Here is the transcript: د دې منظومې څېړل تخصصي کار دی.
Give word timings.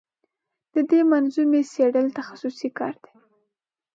د 0.73 0.75
دې 0.89 0.99
منظومې 1.11 1.61
څېړل 1.71 2.07
تخصصي 2.17 2.69
کار 2.77 2.95
دی. 3.03 3.15